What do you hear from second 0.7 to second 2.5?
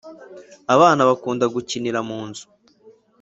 Abana bakunda gukinira munzu